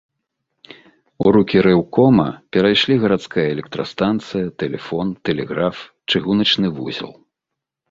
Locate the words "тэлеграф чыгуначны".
5.31-6.67